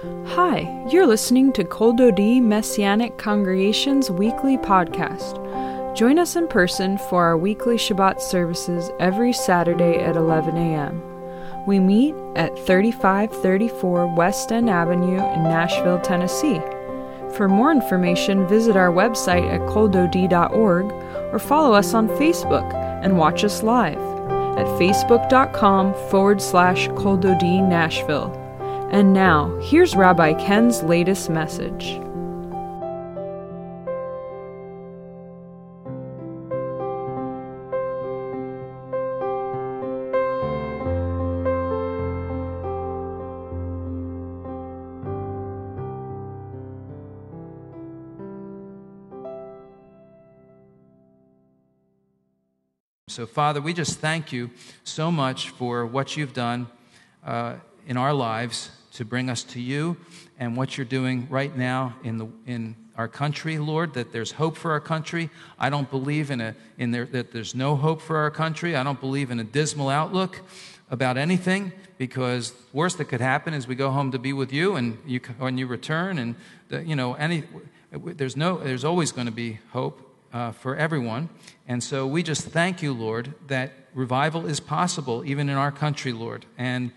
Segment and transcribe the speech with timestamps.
[0.00, 5.36] Hi, you're listening to Kol Dodi Messianic Congregation's weekly podcast.
[5.94, 11.02] Join us in person for our weekly Shabbat services every Saturday at 11 a.m.
[11.66, 16.62] We meet at 3534 West End Avenue in Nashville, Tennessee.
[17.36, 20.92] For more information, visit our website at koldod.org
[21.30, 22.72] or follow us on Facebook
[23.04, 23.98] and watch us live
[24.56, 28.39] at facebook.com forward slash koldodi Nashville.
[28.92, 32.00] And now, here's Rabbi Ken's latest message.
[53.06, 54.50] So, Father, we just thank you
[54.82, 56.66] so much for what you've done
[57.24, 57.54] uh,
[57.86, 59.96] in our lives to bring us to you
[60.38, 64.56] and what you're doing right now in, the, in our country, Lord, that there's hope
[64.56, 65.30] for our country.
[65.58, 68.74] I don't believe in a, in there, that there's no hope for our country.
[68.74, 70.40] I don't believe in a dismal outlook
[70.90, 74.76] about anything because worst that could happen is we go home to be with you
[74.76, 76.34] and you, when you return and,
[76.68, 77.44] the, you know, any,
[77.92, 81.28] there's, no, there's always going to be hope uh, for everyone.
[81.68, 86.12] And so we just thank you, Lord, that revival is possible even in our country,
[86.12, 86.90] Lord, and,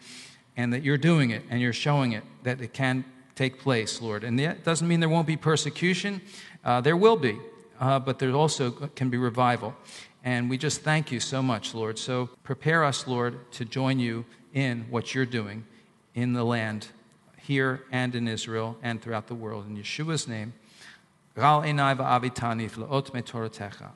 [0.57, 4.23] and that you're doing it and you're showing it that it can take place, Lord.
[4.23, 6.21] And that doesn't mean there won't be persecution,
[6.63, 7.39] uh, there will be,
[7.79, 9.75] uh, but there also can be revival.
[10.23, 11.99] And we just thank you so much, Lord.
[11.99, 15.65] So prepare us, Lord, to join you in what you're doing
[16.13, 16.87] in the land,
[17.41, 19.67] here and in Israel and throughout the world.
[19.67, 20.53] In Yeshua's name.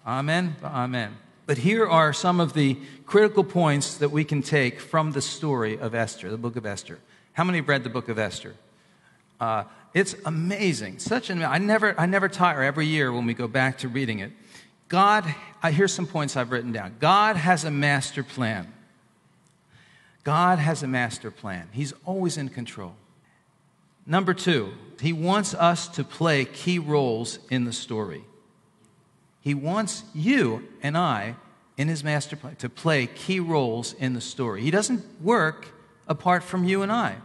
[0.06, 0.56] Amen.
[0.64, 1.27] Amen.
[1.48, 5.80] But here are some of the critical points that we can take from the story
[5.80, 7.00] of Esther, the book of Esther.
[7.32, 8.54] How many read the book of Esther?
[9.40, 11.00] Uh, it's amazing.
[11.00, 14.20] Such an I never I never tire every year when we go back to reading
[14.20, 14.34] it.
[14.90, 15.24] God,
[15.64, 16.98] I, here's some points I've written down.
[17.00, 18.72] God has a master plan.
[20.26, 21.70] God has a master plan.
[21.72, 22.96] He's always in control.
[24.06, 28.26] Number two, he wants us to play key roles in the story.
[29.48, 31.38] He wants you and I,
[31.78, 34.62] in his master plan, to play key roles in the story.
[34.62, 35.68] He doesn't work
[36.06, 37.16] apart from you and I.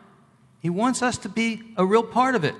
[0.61, 2.55] He wants us to be a real part of it.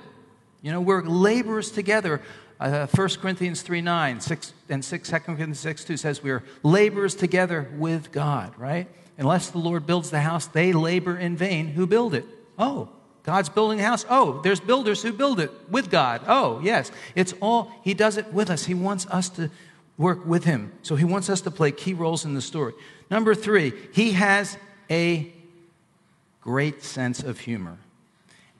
[0.61, 2.21] You know, we're laborers together.
[2.59, 6.43] Uh, 1 Corinthians 3 9 6, and 6, 2 Corinthians 6 2 says we are
[6.61, 8.89] laborers together with God, right?
[9.17, 12.25] Unless the Lord builds the house, they labor in vain who build it.
[12.59, 12.89] Oh,
[13.23, 14.05] God's building a house.
[14.09, 16.21] Oh, there's builders who build it with God.
[16.27, 16.91] Oh, yes.
[17.15, 18.65] It's all, He does it with us.
[18.65, 19.49] He wants us to
[19.97, 20.73] work with Him.
[20.81, 22.73] So He wants us to play key roles in the story.
[23.09, 24.57] Number three, He has
[24.89, 25.31] a
[26.41, 27.77] great sense of humor.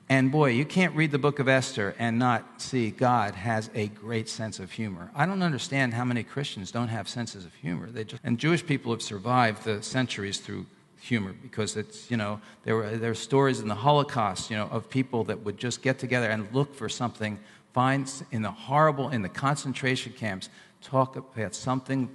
[0.08, 3.88] And boy, you can't read the book of Esther and not see God has a
[3.88, 5.10] great sense of humor.
[5.14, 7.90] I don't understand how many Christians don't have senses of humor.
[7.90, 10.66] They just, and Jewish people have survived the centuries through
[11.04, 14.68] humor because it's, you know, there were, there were stories in the Holocaust, you know,
[14.70, 17.38] of people that would just get together and look for something,
[17.74, 20.48] find in the horrible, in the concentration camps,
[20.80, 22.08] talk about something,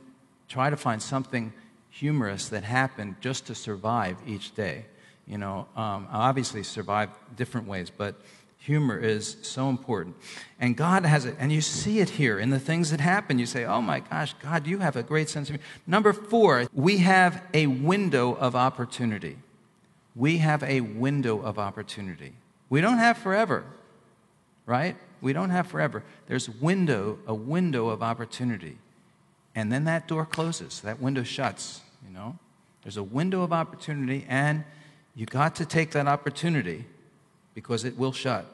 [0.47, 1.53] try to find something
[1.91, 4.85] humorous that happened just to survive each day.
[5.27, 8.16] You know, um, obviously survive different ways, but
[8.59, 10.15] Humor is so important.
[10.59, 13.39] And God has it, and you see it here in the things that happen.
[13.39, 15.65] You say, Oh my gosh, God, you have a great sense of humor.
[15.87, 19.37] Number four, we have a window of opportunity.
[20.15, 22.33] We have a window of opportunity.
[22.69, 23.63] We don't have forever,
[24.65, 24.97] right?
[25.21, 26.03] We don't have forever.
[26.27, 28.77] There's window, a window of opportunity.
[29.55, 32.37] And then that door closes, that window shuts, you know?
[32.83, 34.63] There's a window of opportunity, and
[35.15, 36.85] you got to take that opportunity
[37.53, 38.45] because it will shut.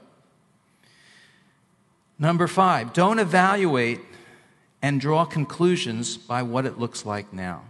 [2.17, 3.99] Number five, don't evaluate
[4.81, 7.63] and draw conclusions by what it looks like now.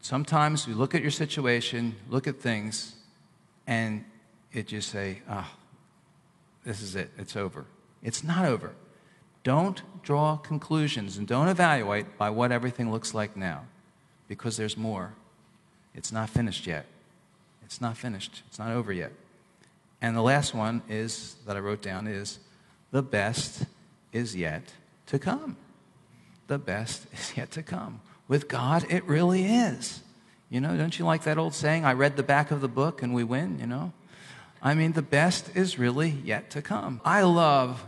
[0.00, 2.96] Sometimes we look at your situation, look at things,
[3.66, 4.04] and
[4.52, 5.58] it just say, ah, oh,
[6.64, 7.64] this is it, it's over.
[8.02, 8.72] It's not over.
[9.44, 13.62] Don't draw conclusions and don't evaluate by what everything looks like now
[14.28, 15.14] because there's more.
[15.94, 16.86] It's not finished yet.
[17.74, 19.10] It's not finished, it's not over yet.
[20.00, 22.38] And the last one is that I wrote down is
[22.92, 23.64] the best
[24.12, 24.62] is yet
[25.06, 25.56] to come.
[26.46, 28.00] The best is yet to come.
[28.28, 30.02] With God, it really is.
[30.50, 33.02] You know, don't you like that old saying, I read the back of the book
[33.02, 33.92] and we win, you know?
[34.62, 37.00] I mean, the best is really yet to come.
[37.04, 37.84] I love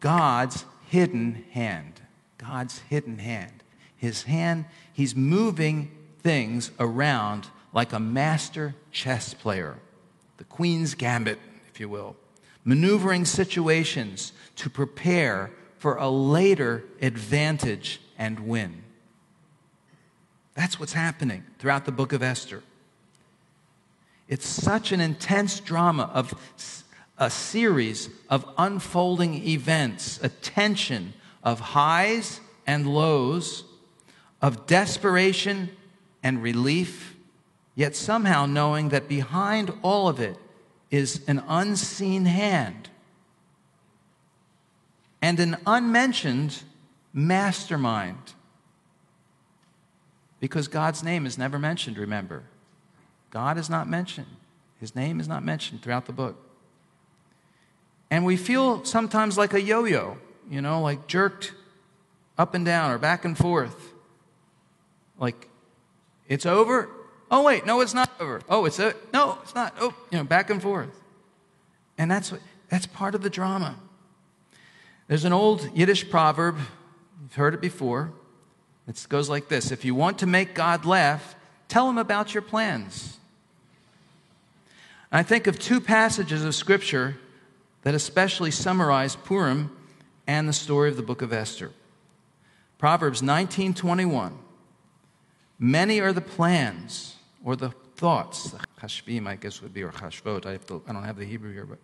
[0.00, 2.00] God's hidden hand.
[2.38, 3.62] God's hidden hand.
[3.94, 5.90] His hand, He's moving
[6.22, 9.78] things around like a master chess player.
[10.38, 11.38] the Queen's Gambit,
[11.68, 12.16] if you will,
[12.64, 18.82] maneuvering situations to prepare for a later advantage and win.
[20.54, 22.62] That's what's happening throughout the book of Esther.
[24.28, 26.34] It's such an intense drama of
[27.16, 33.64] a series of unfolding events, a tension of highs and lows,
[34.42, 35.70] of desperation
[36.22, 37.16] and relief,
[37.78, 40.36] yet somehow knowing that behind all of it
[40.90, 42.88] is an unseen hand
[45.22, 46.64] and an unmentioned
[47.12, 48.34] mastermind.
[50.40, 52.42] Because God's name is never mentioned, remember.
[53.30, 54.26] God is not mentioned.
[54.80, 56.36] His name is not mentioned throughout the book.
[58.10, 60.18] And we feel sometimes like a yo yo,
[60.50, 61.52] you know, like jerked
[62.36, 63.92] up and down or back and forth.
[65.16, 65.48] Like,
[66.26, 66.88] it's over.
[67.30, 68.40] Oh, wait, no, it's not over.
[68.48, 69.74] Oh, it's a, no, it's not.
[69.80, 70.88] Oh, you know, back and forth.
[71.98, 72.32] And that's,
[72.68, 73.76] that's part of the drama.
[75.08, 76.58] There's an old Yiddish proverb,
[77.22, 78.12] you've heard it before.
[78.86, 81.34] It goes like this If you want to make God laugh,
[81.68, 83.18] tell him about your plans.
[85.10, 87.16] I think of two passages of Scripture
[87.82, 89.74] that especially summarize Purim
[90.26, 91.72] and the story of the book of Esther.
[92.78, 94.32] Proverbs 19:21
[95.58, 100.46] Many are the plans or the thoughts, the chashbim I guess would be or chashvot.
[100.46, 101.78] I, to, I don't have the Hebrew here, but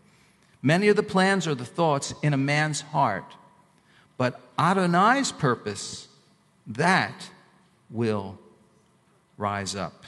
[0.63, 3.35] many of the plans or the thoughts in a man's heart,
[4.17, 6.09] but Adonai's purpose
[6.67, 7.31] that
[7.91, 8.39] will
[9.37, 10.05] rise up.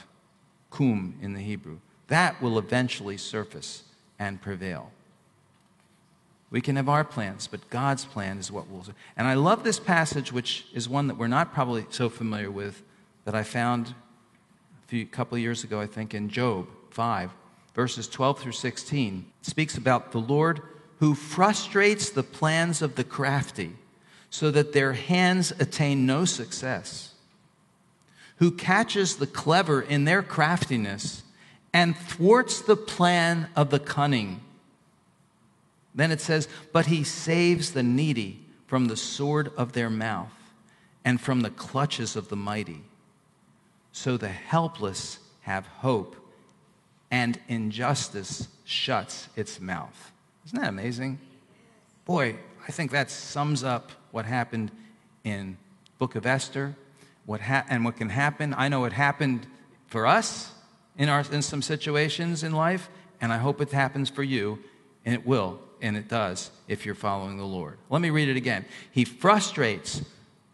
[0.71, 1.79] Kum in the Hebrew.
[2.07, 3.83] That will eventually surface
[4.19, 4.91] and prevail.
[6.49, 8.85] We can have our plans, but God's plan is what will.
[9.17, 12.83] And I love this passage, which is one that we're not probably so familiar with,
[13.25, 13.93] that I found
[14.87, 17.31] few, couple of years ago, I think, in Job 5,
[17.73, 19.25] verses 12 through 16.
[19.41, 20.61] Speaks about the Lord
[20.99, 23.73] who frustrates the plans of the crafty
[24.29, 27.13] so that their hands attain no success,
[28.37, 31.23] who catches the clever in their craftiness
[31.73, 34.41] and thwarts the plan of the cunning
[35.97, 40.31] then it says, But he saves the needy from the sword of their mouth
[41.03, 42.83] and from the clutches of the mighty.
[43.97, 46.15] So the helpless have hope,
[47.09, 50.11] and injustice shuts its mouth.
[50.45, 51.17] Isn't that amazing?
[52.05, 52.35] Boy,
[52.67, 54.69] I think that sums up what happened
[55.23, 55.57] in
[55.97, 56.75] book of Esther,
[57.25, 58.53] what ha- and what can happen.
[58.55, 59.47] I know it happened
[59.87, 60.51] for us
[60.95, 64.59] in, our, in some situations in life, and I hope it happens for you,
[65.05, 67.79] and it will and it does if you're following the Lord.
[67.89, 68.65] Let me read it again.
[68.91, 70.03] He frustrates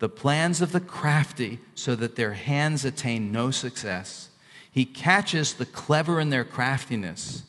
[0.03, 4.27] the plans of the crafty so that their hands attain no success.
[4.69, 7.43] He catches the clever in their craftiness.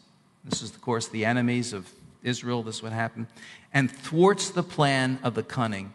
[0.45, 1.91] This is, of course, the enemies of
[2.23, 2.63] Israel.
[2.63, 3.27] This would happen.
[3.73, 5.93] And thwarts the plan of the cunning.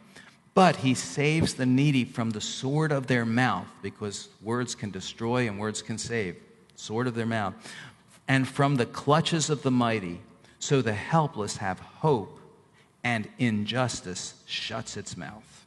[0.53, 5.47] But he saves the needy from the sword of their mouth, because words can destroy
[5.47, 6.35] and words can save.
[6.75, 7.53] Sword of their mouth.
[8.27, 10.19] And from the clutches of the mighty
[10.59, 12.38] so the helpless have hope,
[13.01, 15.58] and injustice shuts its mouth.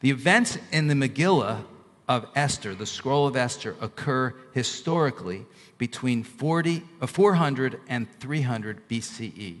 [0.00, 1.64] The events in the Megillah
[2.08, 5.46] of Esther, the scroll of Esther, occur historically
[5.78, 9.58] between 40, uh, 400 and 300 BCE,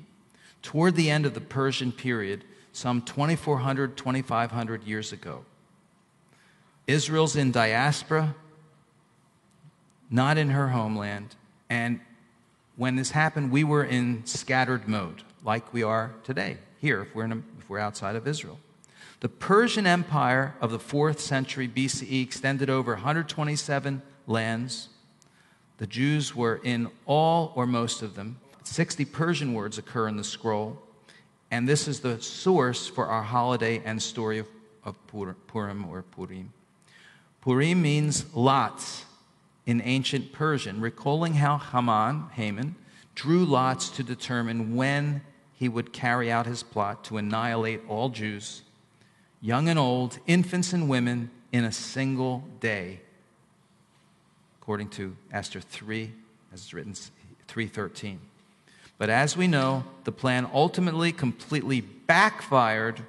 [0.62, 5.44] toward the end of the Persian period, some 2400, 2500 years ago.
[6.86, 8.34] Israel's in diaspora,
[10.10, 11.34] not in her homeland,
[11.68, 12.00] and
[12.76, 17.24] when this happened, we were in scattered mode, like we are today, here, if we're,
[17.24, 18.58] a, if we're outside of Israel.
[19.26, 24.88] The Persian Empire of the 4th century BCE extended over 127 lands.
[25.78, 28.38] The Jews were in all or most of them.
[28.62, 30.80] 60 Persian words occur in the scroll,
[31.50, 34.46] and this is the source for our holiday and story of,
[34.84, 36.52] of Purim or Purim.
[37.40, 39.06] Purim means lots,
[39.66, 42.76] in ancient Persian, recalling how Haman, Haman,
[43.16, 45.20] drew lots to determine when
[45.52, 48.62] he would carry out his plot to annihilate all Jews,
[49.46, 53.00] young and old, infants and women, in a single day,
[54.60, 56.12] according to Esther 3,
[56.52, 56.92] as it's written
[57.46, 58.18] 313.
[58.98, 63.00] But as we know, the plan ultimately completely backfired.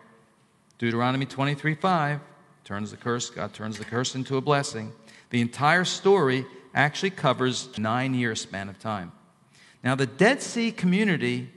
[0.78, 2.20] Deuteronomy 23 5
[2.64, 4.94] turns the curse, God turns the curse into a blessing.
[5.32, 9.12] The entire story actually covers nine year span of time.
[9.84, 11.50] Now, the Dead Sea community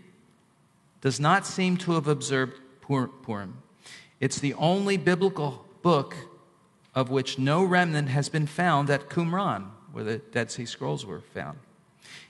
[1.02, 3.62] does not seem to have observed Purim.
[4.20, 6.14] It's the only biblical book
[6.94, 11.20] of which no remnant has been found at Qumran, where the Dead Sea Scrolls were
[11.20, 11.58] found.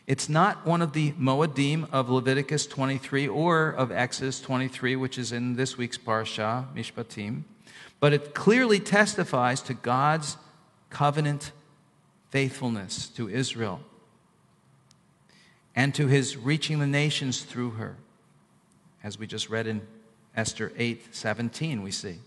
[0.06, 5.32] It's not one of the Moedim of Leviticus 23 or of Exodus 23, which is
[5.32, 7.42] in this week's Parsha, Mishpatim,
[7.98, 10.36] but it clearly testifies to God's
[10.90, 11.52] covenant
[12.30, 13.80] faithfulness to Israel
[15.74, 17.96] and to his reaching the nations through her.
[19.02, 19.80] As we just read in
[20.36, 22.18] Esther 8 17, we see.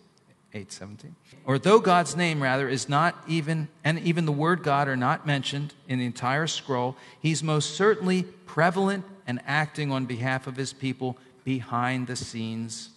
[0.54, 1.16] 817.
[1.46, 5.26] Or though God's name, rather, is not even, and even the word God are not
[5.26, 10.72] mentioned in the entire scroll, he's most certainly prevalent and acting on behalf of his
[10.72, 12.90] people behind the scenes,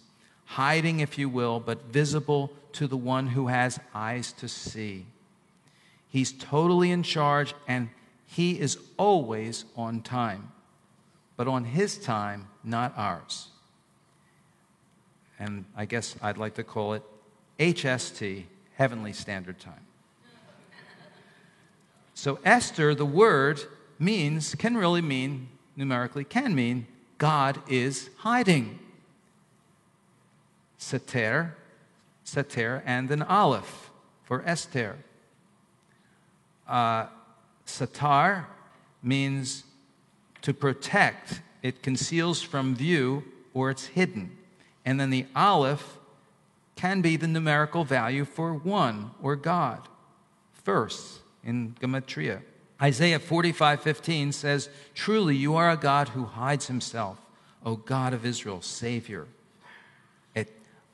[0.45, 5.05] hiding, if you will, but visible to the one who has eyes to see.
[6.09, 7.89] He's totally in charge and
[8.27, 10.51] he is always on time,
[11.35, 13.49] but on his time, not ours.
[15.39, 17.03] And I guess I'd like to call it
[17.59, 18.43] HST,
[18.75, 19.85] Heavenly Standard Time.
[22.13, 23.61] So, Esther, the word
[23.99, 28.79] means, can really mean, numerically, can mean God is hiding.
[30.79, 31.51] Sater,
[32.25, 33.91] Sater, and an aleph
[34.23, 34.97] for Esther.
[36.67, 37.07] Uh,
[37.65, 38.45] satar
[39.01, 39.63] means
[40.41, 44.36] to protect, it conceals from view or it's hidden.
[44.87, 45.97] And then the aleph
[46.77, 49.85] can be the numerical value for one or God.
[50.63, 52.41] First, in Gematria.
[52.81, 57.19] Isaiah 45 15 says, Truly you are a God who hides himself,
[57.65, 59.27] O God of Israel, Savior.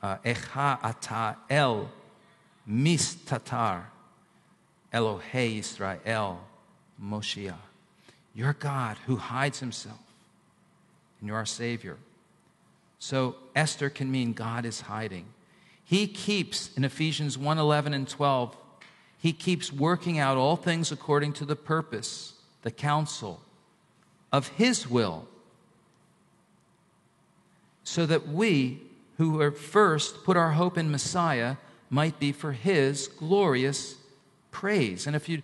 [0.02, 1.88] Uh, Echa ata el
[2.68, 3.84] mistatar,
[4.92, 6.40] Elohe Israel,
[7.00, 7.54] Moshiach.
[8.34, 10.02] You're God who hides himself,
[11.20, 11.96] and you're our Savior.
[13.04, 15.26] So Esther can mean God is hiding.
[15.84, 18.56] He keeps, in Ephesians 1 11 and 12,
[19.18, 22.32] he keeps working out all things according to the purpose,
[22.62, 23.42] the counsel
[24.32, 25.28] of his will,
[27.82, 28.80] so that we,
[29.18, 31.56] who are first put our hope in Messiah,
[31.90, 33.96] might be for his glorious
[34.50, 35.06] praise.
[35.06, 35.42] And if you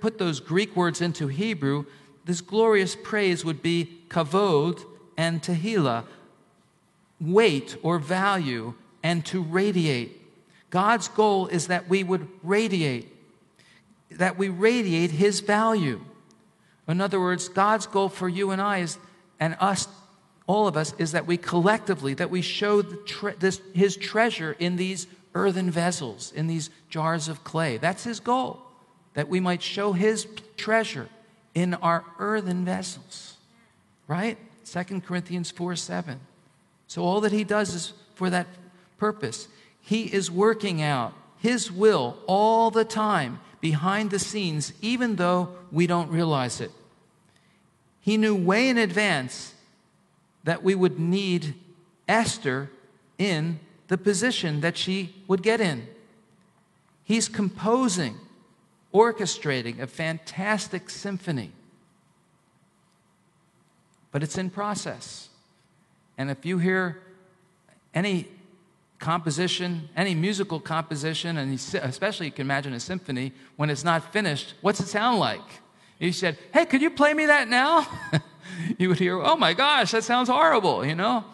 [0.00, 1.84] put those Greek words into Hebrew,
[2.24, 4.84] this glorious praise would be kavod
[5.16, 6.04] and tehillah,
[7.20, 10.20] weight or value and to radiate.
[10.70, 13.08] God's goal is that we would radiate,
[14.10, 16.04] that we radiate His value.
[16.88, 18.98] In other words, God's goal for you and I is,
[19.38, 19.86] and us,
[20.46, 24.76] all of us, is that we collectively, that we show tre- this, His treasure in
[24.76, 27.76] these earthen vessels, in these jars of clay.
[27.76, 28.60] That's His goal,
[29.14, 31.08] that we might show His treasure
[31.54, 33.36] in our earthen vessels.
[34.08, 34.38] Right?
[34.64, 36.20] 2 Corinthians 4 7.
[36.86, 38.46] So all that He does is for that
[38.98, 39.48] purpose.
[39.80, 45.86] He is working out His will all the time behind the scenes, even though we
[45.86, 46.70] don't realize it.
[48.00, 49.54] He knew way in advance
[50.44, 51.54] that we would need
[52.06, 52.70] Esther
[53.16, 55.86] in the position that she would get in.
[57.04, 58.16] He's composing,
[58.92, 61.52] orchestrating a fantastic symphony.
[64.10, 65.28] But it's in process.
[66.16, 67.00] And if you hear
[67.92, 68.28] any
[68.98, 74.54] composition, any musical composition, and especially you can imagine a symphony, when it's not finished,
[74.60, 75.42] what's it sound like?
[75.98, 77.86] You said, Hey, could you play me that now?
[78.78, 81.24] you would hear, Oh my gosh, that sounds horrible, you know?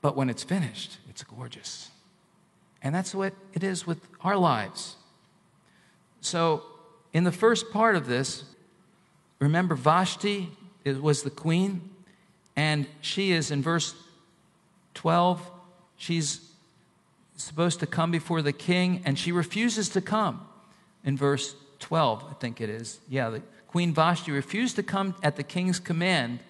[0.00, 1.90] But when it's finished, it's gorgeous.
[2.82, 4.96] And that's what it is with our lives.
[6.20, 6.64] So,
[7.12, 8.44] in the first part of this,
[9.38, 10.50] remember Vashti
[10.84, 11.90] was the queen,
[12.56, 13.94] and she is in verse
[14.94, 15.40] 12,
[15.96, 16.48] she's
[17.36, 20.46] supposed to come before the king, and she refuses to come.
[21.04, 23.00] In verse 12, I think it is.
[23.08, 26.40] Yeah, the Queen Vashti refused to come at the king's command,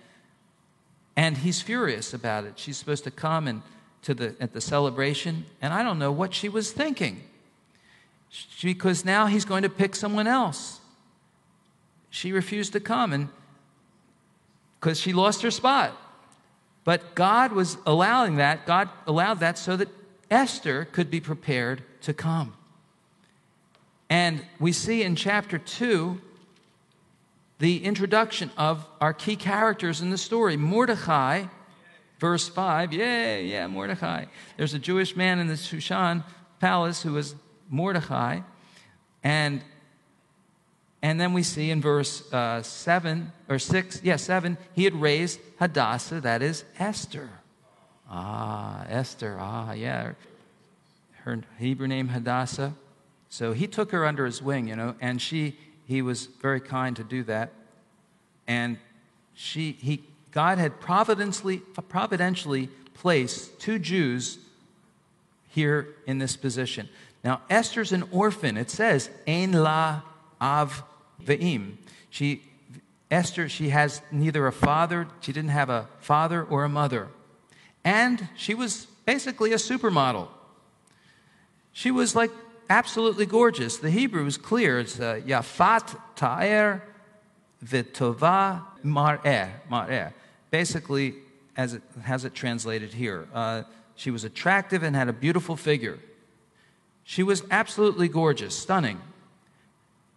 [1.17, 2.55] and he's furious about it.
[2.59, 3.63] She's supposed to come and
[4.03, 7.23] to the at the celebration, and I don't know what she was thinking.
[8.63, 10.81] Because now he's going to pick someone else.
[12.11, 13.29] She refused to come and
[14.83, 15.97] because she lost her spot.
[16.83, 18.67] But God was allowing that.
[18.67, 19.89] God allowed that so that
[20.29, 22.55] Esther could be prepared to come.
[24.11, 26.21] And we see in chapter 2
[27.61, 30.57] the introduction of our key characters in the story.
[30.57, 31.45] Mordecai,
[32.19, 32.93] verse 5.
[32.93, 34.25] Yeah, yeah, Mordecai.
[34.57, 36.25] There's a Jewish man in the Shushan
[36.59, 37.37] palace who is
[37.71, 38.41] Mordecai.
[39.23, 39.63] And
[41.03, 45.41] and then we see in verse uh, 7 or 6, yeah, 7, he had raised
[45.59, 47.29] Hadassah, that is Esther.
[48.09, 49.37] Ah, Esther.
[49.41, 50.13] Ah, yeah.
[51.25, 52.75] Her Hebrew name Hadassah.
[53.31, 55.57] So he took her under his wing, you know, and she
[55.87, 57.53] he was very kind to do that.
[58.47, 58.79] And
[59.35, 64.39] she, he, God had providentially, providentially placed two Jews
[65.49, 66.89] here in this position.
[67.25, 68.57] Now, Esther's an orphan.
[68.57, 70.03] It says, Ein la
[70.41, 70.83] av
[71.25, 71.77] ve'im.
[72.11, 72.43] She,
[73.11, 77.09] Esther, she has neither a father, she didn't have a father or a mother.
[77.85, 80.29] And she was basically a supermodel.
[81.73, 82.31] She was like
[82.69, 83.79] absolutely gorgeous.
[83.79, 84.79] The Hebrew is clear.
[84.81, 86.83] It's uh, Yafat Ta'er
[87.65, 89.51] Vitova Mar'er.
[89.71, 90.13] Mar'er.
[90.51, 91.15] Basically,
[91.57, 93.29] as it has it translated here.
[93.33, 93.63] Uh,
[93.95, 95.99] she was attractive and had a beautiful figure.
[97.05, 99.01] She was absolutely gorgeous, stunning.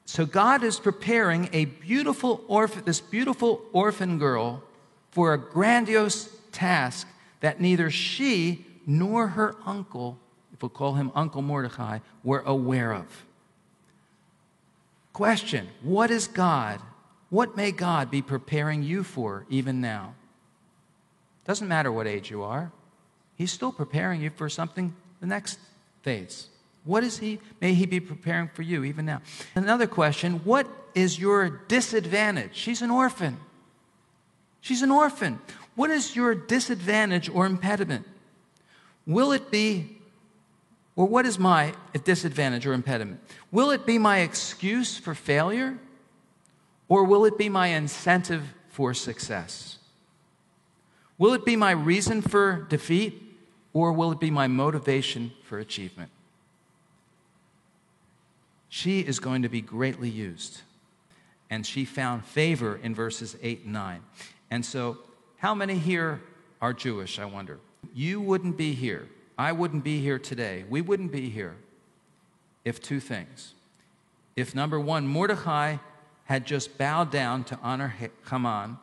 [0.05, 2.45] So God is preparing a beautiful
[2.85, 4.63] this beautiful orphan girl
[5.11, 7.07] for a grandiose task
[7.41, 10.17] that neither she nor her uncle,
[10.53, 13.25] if we'll call him Uncle Mordecai, were aware of.
[15.13, 16.81] Question What is God?
[17.29, 20.13] What may God be preparing you for even now?
[21.45, 22.71] Doesn't matter what age you are,
[23.35, 25.59] He's still preparing you for something the next
[26.03, 26.47] phase.
[26.85, 27.39] What is He?
[27.59, 29.21] May He be preparing for you even now.
[29.55, 32.51] Another question What is your disadvantage?
[32.53, 33.37] She's an orphan.
[34.61, 35.39] She's an orphan.
[35.75, 38.07] What is your disadvantage or impediment?
[39.05, 39.97] Will it be,
[40.95, 41.73] or what is my
[42.03, 43.19] disadvantage or impediment?
[43.51, 45.77] Will it be my excuse for failure,
[46.87, 49.77] or will it be my incentive for success?
[51.17, 53.21] Will it be my reason for defeat,
[53.73, 56.09] or will it be my motivation for achievement?
[58.75, 60.59] She is going to be greatly used.
[61.49, 64.01] And she found favor in verses 8 and 9.
[64.51, 64.97] And so,
[65.37, 66.19] how many here
[66.61, 67.59] are Jewish, I wonder?
[67.93, 69.07] You wouldn't be here.
[69.37, 70.65] I wouldn't be here today.
[70.69, 71.55] We wouldn't be here
[72.65, 73.53] if two things.
[74.35, 75.77] If number one, Mordecai
[76.25, 77.95] had just bowed down to honor
[78.29, 78.77] Haman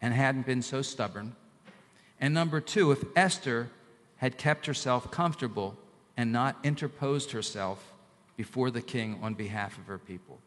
[0.00, 1.34] and hadn't been so stubborn.
[2.20, 3.68] And number two, if Esther
[4.18, 5.76] had kept herself comfortable
[6.16, 7.93] and not interposed herself
[8.36, 10.38] before the king on behalf of her people.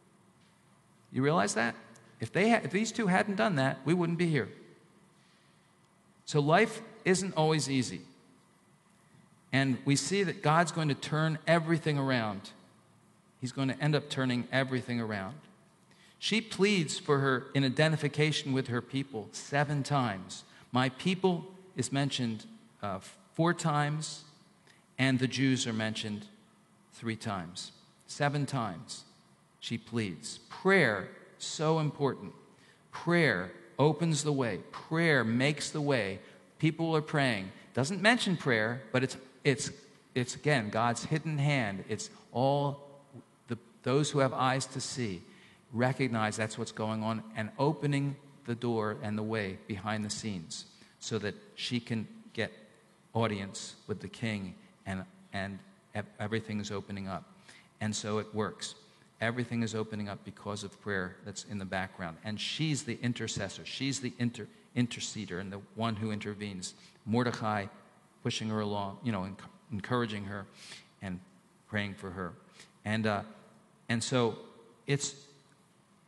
[1.11, 1.75] You realize that?
[2.19, 4.49] If, they if these two hadn't done that, we wouldn't be here.
[6.25, 8.01] So life isn't always easy.
[9.53, 12.49] And we see that God's going to turn everything around.
[13.39, 15.35] He's going to end up turning everything around.
[16.19, 20.43] She pleads for her in identification with her people seven times.
[20.71, 21.45] My people
[21.75, 22.45] is mentioned
[22.81, 22.99] uh,
[23.33, 24.23] four times,
[24.97, 26.25] and the Jews are mentioned
[26.93, 27.71] three times.
[28.07, 29.03] Seven times
[29.59, 30.39] she pleads.
[30.49, 32.33] Prayer, so important.
[32.91, 36.19] Prayer opens the way, prayer makes the way.
[36.57, 37.51] People are praying.
[37.75, 39.69] Doesn't mention prayer, but it's, it's,
[40.15, 41.83] it's again, God's hidden hand.
[41.87, 42.81] It's all
[43.47, 45.21] the, those who have eyes to see
[45.73, 48.15] recognize that's what's going on and opening
[48.45, 50.65] the door and the way behind the scenes
[50.99, 52.51] so that she can get
[53.13, 55.59] audience with the king and, and
[56.19, 57.25] everything is opening up.
[57.81, 58.75] And so it works.
[59.19, 62.17] Everything is opening up because of prayer that's in the background.
[62.23, 66.75] And she's the intercessor, she's the inter- interceder and the one who intervenes.
[67.05, 67.65] Mordecai
[68.23, 69.27] pushing her along, you know,
[69.71, 70.45] encouraging her
[71.01, 71.19] and
[71.67, 72.33] praying for her.
[72.85, 73.21] And, uh,
[73.89, 74.37] and so
[74.85, 75.15] it's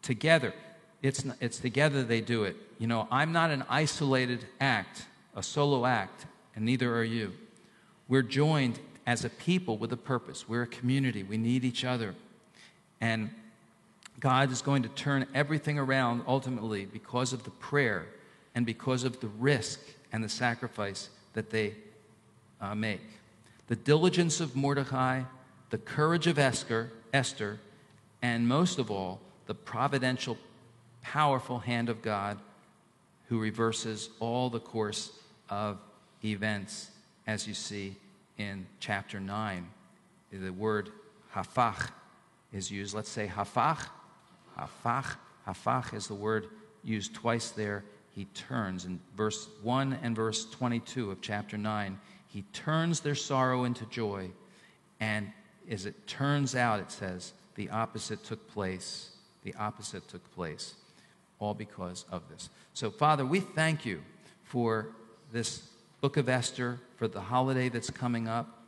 [0.01, 0.53] together.
[1.01, 2.55] It's, not, it's together they do it.
[2.77, 5.05] You know, I'm not an isolated act,
[5.35, 7.33] a solo act, and neither are you.
[8.07, 10.47] We're joined as a people with a purpose.
[10.47, 11.23] We're a community.
[11.23, 12.13] We need each other.
[13.01, 13.31] And
[14.19, 18.05] God is going to turn everything around ultimately because of the prayer
[18.53, 19.79] and because of the risk
[20.11, 21.73] and the sacrifice that they
[22.61, 23.01] uh, make.
[23.65, 25.23] The diligence of Mordecai,
[25.71, 27.59] the courage of Esther, Esther,
[28.21, 30.37] and most of all, the providential,
[31.01, 32.37] powerful hand of God
[33.27, 35.11] who reverses all the course
[35.49, 35.79] of
[36.23, 36.91] events,
[37.25, 37.95] as you see
[38.39, 39.67] in chapter 9.
[40.31, 40.89] The word
[41.35, 41.91] hafach
[42.51, 42.95] is used.
[42.95, 43.85] Let's say hafach.
[44.57, 45.17] Hafach.
[45.47, 46.47] Hafach is the word
[46.83, 47.83] used twice there.
[48.15, 51.99] He turns in verse 1 and verse 22 of chapter 9.
[52.27, 54.31] He turns their sorrow into joy.
[54.99, 55.31] And
[55.69, 59.11] as it turns out, it says, the opposite took place.
[59.43, 60.75] The opposite took place.
[61.39, 62.49] All because of this.
[62.73, 64.01] So, Father, we thank you
[64.43, 64.89] for
[65.31, 65.69] this
[66.01, 68.63] book of Esther, for the holiday that's coming up,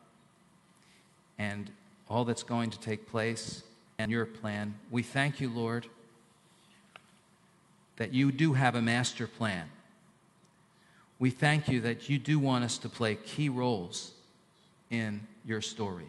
[1.37, 1.71] and
[2.09, 3.63] all that's going to take place
[3.97, 4.75] and your plan.
[4.89, 5.87] We thank you, Lord,
[7.97, 9.69] that you do have a master plan.
[11.19, 14.11] We thank you that you do want us to play key roles
[14.89, 16.07] in your story.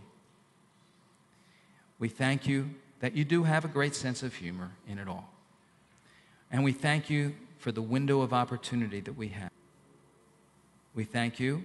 [1.98, 5.28] We thank you that you do have a great sense of humor in it all.
[6.50, 9.51] And we thank you for the window of opportunity that we have.
[10.94, 11.64] We thank you.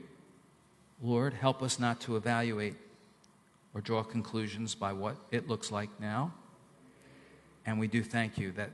[1.02, 2.76] Lord, help us not to evaluate
[3.74, 6.34] or draw conclusions by what it looks like now.
[7.66, 8.72] And we do thank you that